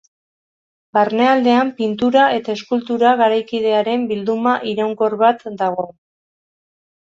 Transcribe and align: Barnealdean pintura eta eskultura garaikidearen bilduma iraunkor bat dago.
Barnealdean 0.97 1.69
pintura 1.81 2.23
eta 2.39 2.57
eskultura 2.61 3.13
garaikidearen 3.21 4.09
bilduma 4.15 4.57
iraunkor 4.75 5.19
bat 5.25 5.49
dago. 5.65 5.91